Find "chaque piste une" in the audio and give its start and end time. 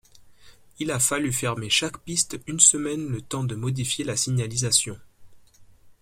1.69-2.59